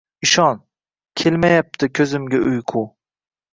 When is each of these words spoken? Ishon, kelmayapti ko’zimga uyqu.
Ishon, 0.27 0.61
kelmayapti 1.21 1.91
ko’zimga 2.01 2.43
uyqu. 2.51 2.85